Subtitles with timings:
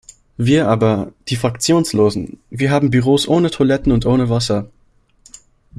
[0.35, 4.67] Wir aber, die Fraktionslosen, wir haben Büros ohne Toiletten und ohne Wasser!